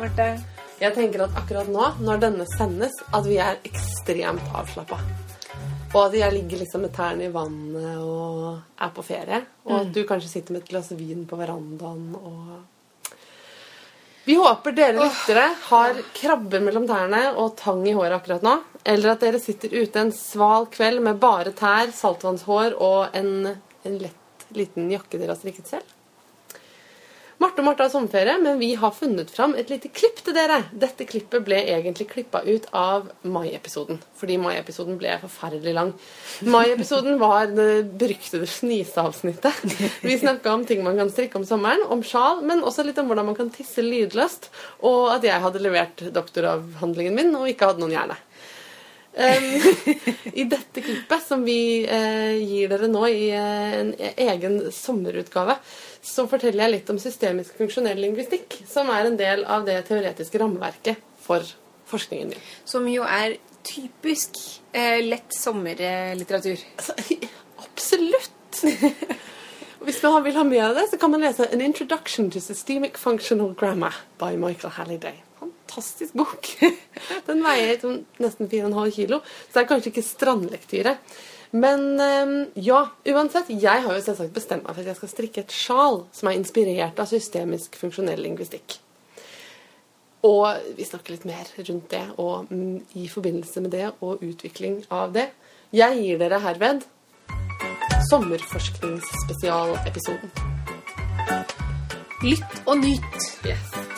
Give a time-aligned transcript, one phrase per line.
[0.00, 0.26] Marte?
[0.80, 4.96] Jeg tenker at akkurat nå, når denne sendes, at vi er ekstremt avslappa.
[5.90, 9.42] Og at jeg ligger liksom med tærne i vannet og er på ferie.
[9.66, 12.60] Og at du kanskje sitter med et glass vin på verandaen og
[14.24, 18.56] Vi håper dere lyttere har krabber mellom tærne og tang i håret akkurat nå.
[18.86, 23.50] Eller at dere sitter ute en sval kveld med bare tær, saltvannshår og en,
[23.84, 24.16] en lett
[24.56, 25.96] liten jakke dere har strikket selv.
[27.40, 30.58] Marte og Marte har sommerferie, men vi har funnet fram et lite klipp til dere.
[30.76, 35.94] Dette klippet ble egentlig klippa ut av mai-episoden, fordi mai-episoden ble forferdelig lang.
[36.44, 39.64] Mai-episoden var det beryktede fniseavsnittet.
[40.04, 43.08] Vi snakka om ting man kan strikke om sommeren, om sjal, men også litt om
[43.08, 44.50] hvordan man kan tisse lydløst,
[44.84, 48.20] og at jeg hadde levert doktoravhandlingen min og ikke hadde noen hjerne.
[50.40, 55.58] I dette klippet, som vi eh, gir dere nå i eh, en egen sommerutgave,
[56.02, 60.40] så forteller jeg litt om systemisk funksjonell lingvistikk, som er en del av det teoretiske
[60.40, 61.44] rammeverket for
[61.90, 62.44] forskningen din.
[62.64, 64.40] Som jo er typisk
[64.72, 66.64] eh, lett sommerlitteratur.
[66.80, 66.96] Altså,
[67.66, 68.64] absolutt!
[69.80, 72.98] Hvis man vil ha mer av det, så kan man lese An Introduction to Systemic
[73.00, 75.20] Functional Grammar by Michael Halliday.
[75.70, 76.48] Fantastisk bok.
[77.28, 80.96] Den veier sånn nesten 4,5 kilo, så det er kanskje ikke strandlektyre.
[81.50, 83.50] Men eh, ja, uansett.
[83.50, 86.36] Jeg har jo selvsagt bestemt meg for at jeg skal strikke et sjal som er
[86.38, 88.78] inspirert av systemisk funksjonell lingvistikk.
[90.26, 94.84] Og vi snakker litt mer rundt det, og mm, i forbindelse med det og utvikling
[94.92, 95.28] av det.
[95.72, 96.80] Jeg gir dere herved
[98.10, 100.30] sommerforskningsspesialepisoden.
[102.26, 103.16] Lytt og nyt.
[103.46, 103.89] Yes.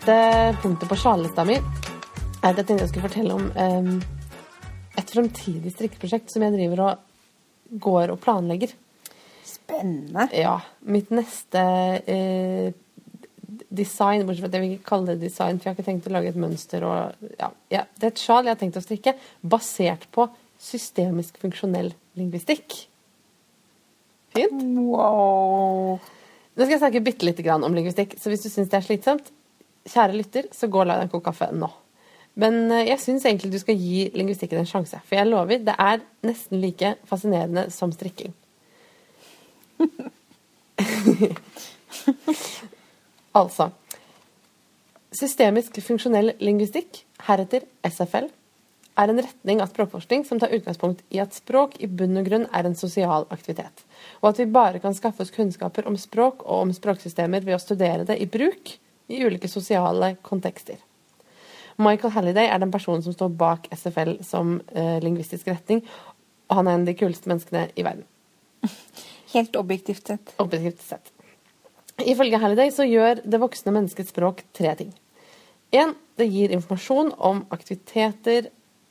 [0.00, 3.98] Siste punktet på sjalelista mi er at jeg tenkte jeg skulle fortelle om
[4.96, 8.72] et fremtidig strikkeprosjekt som jeg driver og går og planlegger.
[9.44, 10.24] Spennende.
[10.32, 10.54] Ja.
[10.88, 11.64] Mitt neste
[12.08, 12.70] eh,
[13.68, 16.08] design, bortsett fra at jeg vil ikke kalle det design, for jeg har ikke tenkt
[16.08, 18.84] å lage et mønster og ja, ja, Det er et sjal jeg har tenkt å
[18.84, 22.78] strikke basert på systemisk funksjonell lingvistikk.
[24.32, 24.64] Fint?
[24.80, 26.00] Wow.
[26.56, 28.88] Nå skal jeg snakke bitte lite grann om lingvistikk, så hvis du syns det er
[28.88, 29.30] slitsomt,
[29.88, 31.70] kjære lytter, så gå og lag deg en kopp kaffe nå.
[32.40, 35.76] Men eh, jeg syns egentlig du skal gi lingvistikken en sjanse, for jeg lover, det
[35.76, 38.32] er nesten like fascinerende som strikking.
[43.40, 43.70] altså
[45.10, 48.28] Systemisk funksjonell lingvistikk, heretter SFL,
[49.00, 52.46] er en retning av språkforskning som tar utgangspunkt i at språk i bunn og grunn
[52.54, 53.82] er en sosial aktivitet,
[54.20, 57.62] og at vi bare kan skaffe oss kunnskaper om språk og om språksystemer ved å
[57.62, 58.76] studere det i bruk
[59.10, 60.78] i ulike sosiale kontekster.
[61.80, 65.82] Michael Halliday er den personen som står bak SFL som eh, lingvistisk retning,
[66.50, 68.04] og han er en av de kuleste menneskene i verden.
[69.34, 70.34] Helt objektivt sett.
[70.42, 71.12] Objektivt sett.
[72.00, 74.90] Ifølge Halliday så gjør det voksne menneskets språk tre ting.
[75.76, 78.50] En, det gir informasjon om aktiviteter,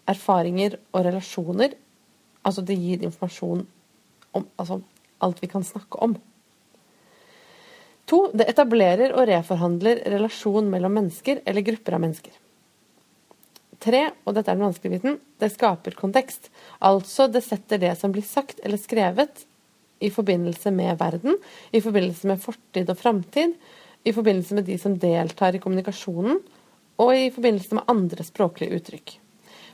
[0.09, 1.75] erfaringer og relasjoner.
[2.45, 3.65] Altså det gir informasjon
[4.37, 4.79] om altså,
[5.19, 6.15] alt vi kan snakke om.
[8.09, 12.33] To, det etablerer og reforhandler relasjon mellom mennesker eller grupper av mennesker.
[13.79, 16.49] Tre, og dette er den vanskelige biten, det skaper kontekst.
[16.83, 19.45] Altså det setter det som blir sagt eller skrevet
[20.03, 21.37] i forbindelse med verden,
[21.71, 23.55] i forbindelse med fortid og framtid,
[24.03, 26.39] i forbindelse med de som deltar i kommunikasjonen,
[26.99, 29.15] og i forbindelse med andre språklige uttrykk.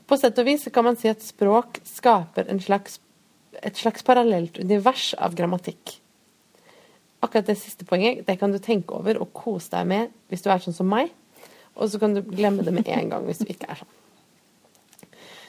[0.06, 3.00] På sett og vis kan man si at språk skaper slags,
[3.66, 5.98] et slags parallelt univers av grammatikk.
[7.26, 10.50] Akkurat det siste poenget det kan du tenke over og kose deg med hvis du
[10.54, 11.12] er sånn som meg,
[11.76, 13.94] og så kan du glemme det med en gang hvis du ikke er sånn.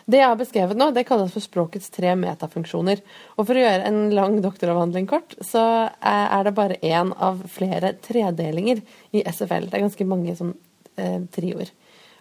[0.07, 3.01] Det jeg har beskrevet nå, det kalles for språkets tre metafunksjoner.
[3.35, 5.65] Og for å gjøre en lang doktoravhandling kort, så
[5.99, 9.67] er det bare én av flere tredelinger i SFL.
[9.67, 10.53] Det er ganske mange som
[10.95, 11.73] eh, trioer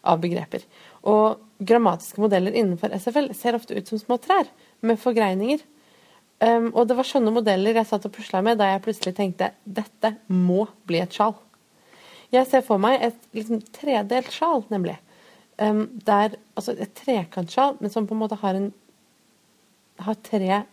[0.02, 0.66] av begreper.
[1.06, 4.50] Og grammatiske modeller innenfor SFL ser ofte ut som små trær
[4.82, 5.62] med forgreininger.
[6.44, 9.54] Um, og det var sånne modeller jeg satt og pusla med da jeg plutselig tenkte
[9.64, 11.38] dette må bli et sjal.
[12.34, 14.98] Jeg ser for meg et liksom, tredelt sjal, nemlig.
[15.62, 18.74] Um, der, altså et trekantsjal, men som på en måte har en
[20.04, 20.64] har tre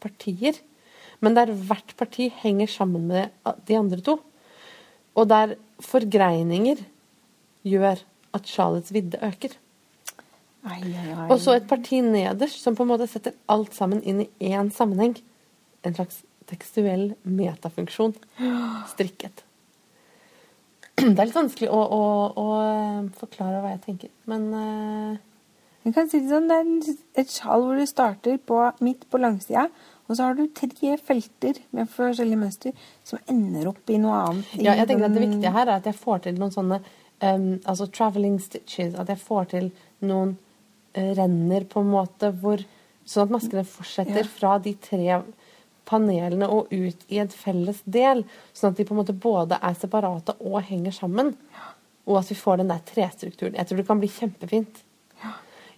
[0.00, 0.56] partier.
[1.20, 3.34] Men der hvert parti henger sammen med
[3.68, 4.16] de andre to.
[5.18, 6.80] Og der forgreininger
[7.66, 8.00] gjør
[8.36, 9.52] at sjalets vidde øker.
[10.68, 11.26] Ai, ai, ai.
[11.30, 14.72] Og så et parti nederst som på en måte setter alt sammen inn i én
[14.74, 15.16] sammenheng.
[15.86, 16.20] En slags
[16.50, 18.16] tekstuell metafunksjon.
[18.90, 19.44] Strikket.
[21.00, 22.04] Det er litt vanskelig å, å,
[22.36, 22.46] å
[23.16, 25.18] forklare hva jeg tenker, men uh...
[25.80, 29.16] Jeg kan si det sånn, det er et sjal hvor du starter på, midt på
[29.16, 29.62] langsida,
[30.10, 32.74] og så har du tre felter med forskjellige mønster
[33.06, 34.50] som ender opp i noe annet.
[34.60, 36.80] Ja, jeg tenker at Det viktige her er at jeg får til noen sånne
[37.22, 38.96] um, altså traveling stitches.
[38.98, 39.70] At jeg får til
[40.04, 40.49] noen eh,
[40.94, 42.62] renner på en måte hvor
[43.10, 44.28] Sånn at maskene fortsetter Ja.
[44.30, 45.22] fra de tre
[45.84, 48.24] panelene og ut i en felles del.
[48.54, 51.34] Sånn at de på en måte både er separate og henger sammen.
[52.06, 53.56] Og at vi får den der trestrukturen.
[53.56, 54.82] Jeg tror det kan bli kjempefint.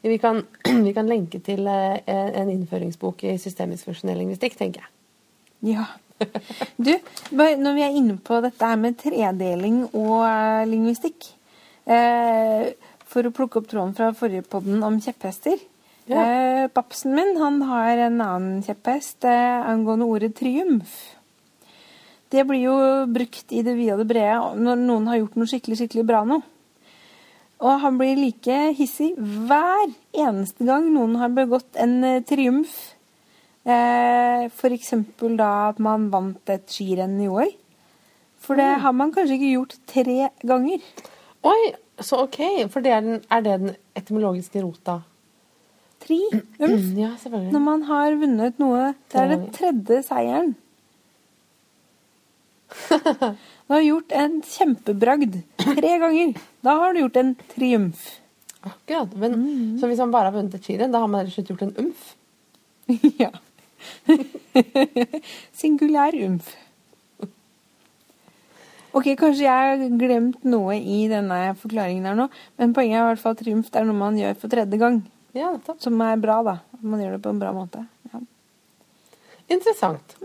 [0.03, 0.43] Vi kan,
[0.87, 5.77] vi kan lenke til eh, en innføringsbok i systemisk funksjonell lingvistikk, tenker jeg.
[5.77, 5.87] Ja.
[6.77, 6.93] Du,
[7.33, 11.33] når vi er inne på dette her med tredeling og eh, lingvistikk
[11.87, 12.69] eh,
[13.13, 15.61] For å plukke opp tråden fra forrige podden om kjepphester.
[16.09, 16.23] Ja.
[16.23, 20.95] Eh, Babsen min han har en annen kjepphest eh, angående ordet triumf.
[22.33, 22.77] Det blir jo
[23.13, 26.23] brukt i det vide og det brede når noen har gjort noe skikkelig, skikkelig bra
[26.27, 26.41] nå.
[27.63, 29.93] Og han blir like hissig hver
[30.25, 32.75] eneste gang noen har begått en eh, triumf.
[33.63, 37.53] Eh, eksempel da at man vant et skirenn i år.
[38.43, 40.83] For det har man kanskje ikke gjort tre ganger.
[41.47, 41.61] Oi,
[42.01, 42.39] så ok.
[42.73, 45.01] For det er, den, er det den etymologiske rota?
[46.03, 46.59] Triumf.
[46.59, 47.53] Mm, ja, selvfølgelig.
[47.55, 50.55] Når man har vunnet noe Det er den tredje seieren.
[53.73, 56.33] Du har gjort en kjempebragd tre ganger.
[56.67, 58.03] Da har du gjort en triumf.
[58.61, 59.15] Akkurat.
[59.17, 59.79] Men, Mm.
[59.81, 61.63] Så hvis man bare har vunnet et skirenn, da har man rett og slett gjort
[61.63, 62.03] en umf?
[63.23, 63.31] ja.
[65.63, 66.51] Singulær umf.
[68.93, 72.27] Ok, Kanskje jeg har glemt noe i denne forklaringen her nå,
[72.61, 75.01] men poenget er i hvert fall at triumf er noe man gjør for tredje gang.
[75.33, 75.81] Ja, nettopp.
[75.81, 76.59] Som er bra, da.
[76.85, 77.87] Man gjør det på en bra måte.
[78.13, 78.21] Ja.
[79.49, 80.17] Interessant.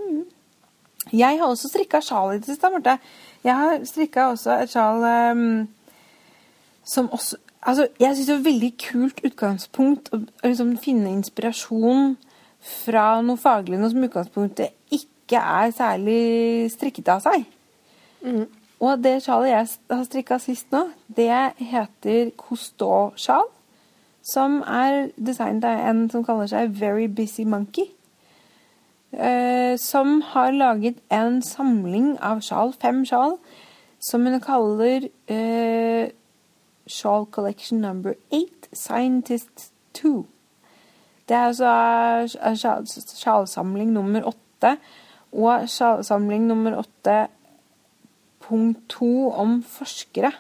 [1.14, 2.98] Jeg har også strikka sjal i det siste, Marte.
[3.46, 5.68] Jeg har strikka også et sjal um,
[6.84, 12.14] som også Altså, jeg syns det er et veldig kult utgangspunkt å liksom finne inspirasjon
[12.64, 16.22] fra noe faglig, noe som utgangspunktet ikke er særlig
[16.72, 17.44] strikket av seg.
[18.80, 23.48] Og det sjalet jeg har strikka sist nå, det heter Cousteau-sjal.
[24.28, 27.88] Som er designet av en som kaller seg Very Busy Monkey.
[29.14, 33.38] eh, som har laget en samling av sjal, fem sjal,
[34.00, 36.12] som hun kaller sjal
[36.88, 40.26] Shawl Collection Number Eight, Scientist Two.
[41.28, 41.72] Det er altså
[42.40, 42.56] eh,
[43.16, 44.78] sjalsamling nummer åtte,
[45.32, 47.28] og sjalsamling nummer åtte
[48.44, 50.32] punkt to om forskere.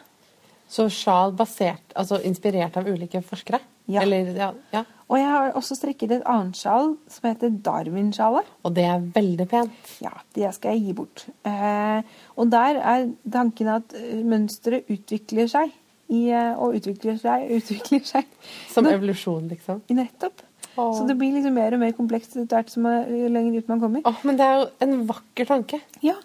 [0.68, 3.60] Så sjal basert, altså inspirert av ulike forskere?
[3.88, 4.02] Ja.
[4.04, 4.82] Eller, ja, ja.
[5.08, 8.50] Og jeg har også strikket et annet sjal som heter Darwin-sjalet.
[8.68, 9.94] Og det er veldig pent.
[10.04, 11.24] Ja, det skal jeg gi bort.
[11.48, 12.02] Eh,
[12.36, 15.72] og der er tanken at eh, mønsteret utvikler seg.
[16.12, 18.28] I, eh, og utvikler seg, utvikler seg.
[18.74, 19.80] Som evolusjon, liksom.
[19.96, 20.44] Nettopp.
[20.78, 20.92] Åh.
[21.00, 23.80] Så det blir liksom mer og mer komplekst etter hvert som er- lenger ut man
[23.82, 24.04] kommer.
[24.06, 25.80] Åh, men det er jo en vakker tanke.
[26.04, 26.20] Ja,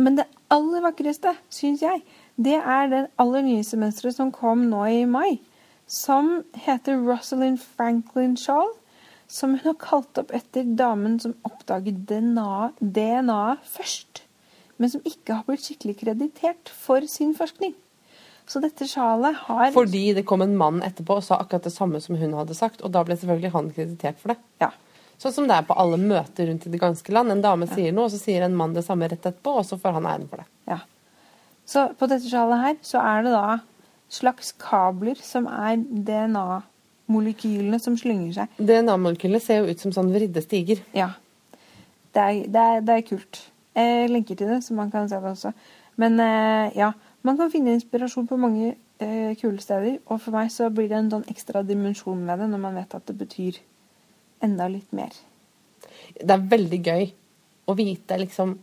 [0.00, 2.02] Men det aller vakreste, syns jeg,
[2.40, 5.40] det er det aller nyeste mønsteret som kom nå i mai.
[5.90, 8.72] Som heter Rosalind Franklin Shawl.
[9.30, 14.24] Som hun har kalt opp etter damen som oppdaget DNA DNA først.
[14.80, 17.76] Men som ikke har blitt skikkelig kreditert for sin forskning.
[18.50, 22.00] Så dette sjalet har Fordi det kom en mann etterpå og sa akkurat det samme
[22.02, 24.40] som hun hadde sagt, og da ble selvfølgelig han kreditert for det.
[24.64, 24.72] Ja.
[25.20, 27.32] Sånn som det er på alle møter rundt i det ganske land.
[27.34, 29.76] En dame sier noe, og så sier en mann det samme rett etterpå, og så
[29.80, 30.48] får han æren for det.
[30.70, 30.78] Ja.
[31.68, 33.58] Så på dette sjalet her så er det da
[34.10, 35.76] slags kabler som er
[36.08, 38.56] DNA-molekylene som slynger seg.
[38.58, 40.80] DNA-molekylene ser jo ut som sånn vridde stiger.
[40.96, 41.12] Ja.
[42.16, 43.44] Det er, det er, det er kult.
[43.76, 45.52] Jeg lenker til det, så man kan se det også.
[46.00, 46.94] Men eh, ja,
[47.28, 50.00] man kan finne inspirasjon på mange eh, kule steder.
[50.08, 52.96] Og for meg så blir det en sånn ekstra dimensjon ved det når man vet
[52.96, 53.60] at det betyr
[54.42, 55.10] enda litt mer.
[56.20, 57.06] Det er veldig gøy
[57.68, 58.58] å vite liksom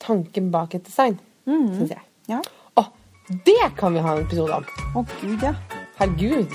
[0.00, 1.74] tanken bak et design, Mhm.
[1.78, 2.02] syns jeg.
[2.28, 2.40] Ja.
[2.76, 2.86] Å,
[3.44, 4.64] det kan vi ha en episode om!
[4.94, 5.54] Å gud, ja.
[5.98, 6.52] Herregud!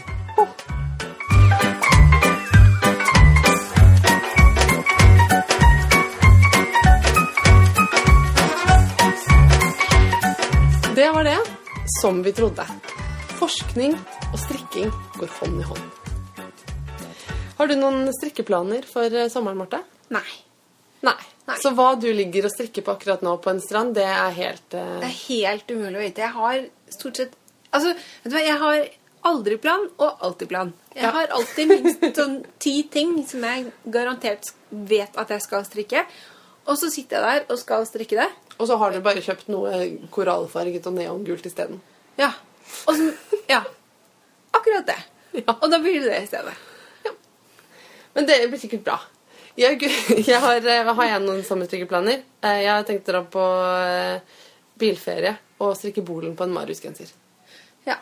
[10.96, 11.39] Det var det.
[12.01, 12.65] Som vi trodde.
[13.39, 13.96] Forskning
[14.34, 16.02] og strikking går hånd i hånd.
[17.57, 19.79] Har du noen strikkeplaner for eh, sommeren, Marte?
[20.13, 20.25] Nei.
[21.05, 21.19] Nei.
[21.48, 21.57] Nei.
[21.60, 24.75] Så hva du ligger og strikker på akkurat nå på en strand, det er helt
[24.79, 25.00] uh...
[25.03, 26.24] Det er helt umulig å vite.
[26.24, 26.62] Jeg har
[26.95, 27.33] stort sett
[27.74, 27.89] Altså,
[28.24, 28.83] vet du hva, jeg har
[29.25, 30.74] aldri plan og alltid plan.
[30.93, 31.12] Jeg Ja.
[31.15, 36.03] har alltid minst sånn ti ting som jeg garantert vet at jeg skal strikke.
[36.69, 38.27] Og så sitter jeg der og skal strikke det.
[38.60, 39.79] Og så har du bare kjøpt noe
[40.13, 41.81] korallfarget og neongult isteden.
[42.22, 42.29] Ja.
[42.86, 42.93] Så,
[43.50, 43.63] ja.
[44.55, 45.00] Akkurat det.
[45.33, 45.55] Ja.
[45.57, 46.53] Og da blir det det i stedet.
[48.13, 49.00] Men det blir sikkert bra.
[49.58, 49.79] Jeg,
[50.29, 52.24] jeg har, eh, har jeg noen sommerstrikkeplaner.
[52.43, 53.43] Eh, Jeg har tenkt å dra på
[53.77, 54.39] eh,
[54.82, 57.12] bilferie og strikke bolen på en Marius-genser.
[57.88, 58.00] Ja.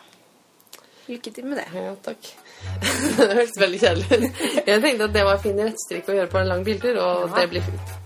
[1.08, 1.68] Lykke til med det.
[1.76, 2.30] Ja, takk.
[3.18, 4.42] det hørtes veldig kjedelig ut.
[4.68, 7.34] Jeg tenkte at det var fin rettstrikk å gjøre på en lang biltur, og Ja.
[7.40, 7.98] det blir fint.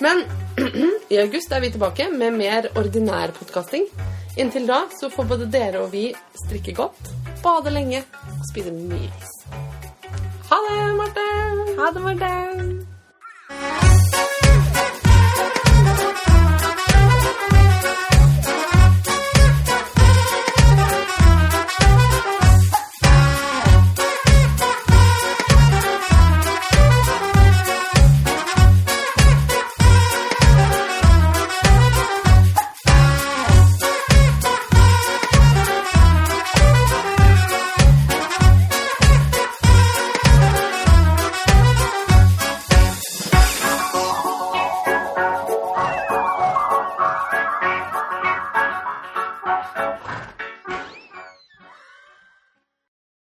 [0.00, 0.22] Men
[1.12, 3.84] i august er vi tilbake med mer ordinær podkasting.
[4.40, 6.06] Inntil da så får både dere og vi
[6.46, 7.10] strikke godt,
[7.44, 8.00] bade lenge
[8.30, 9.34] og spise mye is.
[10.50, 10.76] Ha det,
[11.76, 11.82] Marte!
[11.82, 12.89] Ha det, Marte.